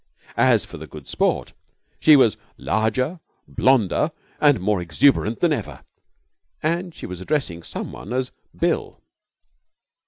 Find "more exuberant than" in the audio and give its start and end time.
4.59-5.53